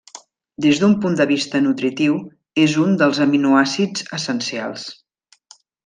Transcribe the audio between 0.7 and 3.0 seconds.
d'un punt de vista nutritiu és un